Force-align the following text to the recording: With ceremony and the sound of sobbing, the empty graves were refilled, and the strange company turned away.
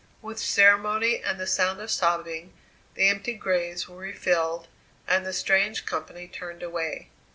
With 0.19 0.39
ceremony 0.39 1.21
and 1.23 1.39
the 1.39 1.45
sound 1.45 1.79
of 1.79 1.91
sobbing, 1.91 2.53
the 2.95 3.07
empty 3.07 3.35
graves 3.35 3.87
were 3.87 3.97
refilled, 3.97 4.67
and 5.07 5.27
the 5.27 5.31
strange 5.31 5.85
company 5.85 6.27
turned 6.27 6.63
away. 6.63 7.09